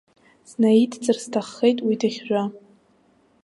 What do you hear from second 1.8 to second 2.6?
уи дыхьжәа.